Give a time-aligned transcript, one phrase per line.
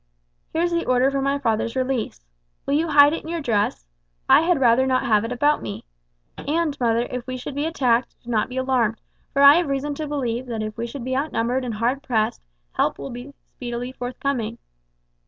[0.51, 2.25] Here is the order for my father's release.
[2.65, 3.85] Will you hide it in your dress?
[4.27, 5.85] I had rather not have it about me.
[6.39, 8.99] And, mother, if we should be attacked, do not be alarmed,
[9.31, 12.41] for I have reason to believe that if we should be outnumbered and hard pressed,
[12.71, 13.11] help will
[13.57, 14.57] speedily be forthcoming."